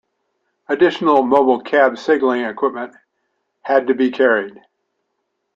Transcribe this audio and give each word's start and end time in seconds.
Additional 0.67 1.21
mobile 1.21 1.61
cab 1.61 1.95
signalling 1.99 2.41
equipment 2.41 2.95
had 3.61 3.85
to 3.85 3.93
be 3.93 4.09
carried. 4.09 4.59